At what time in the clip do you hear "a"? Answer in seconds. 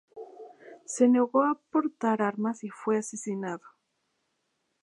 1.43-1.61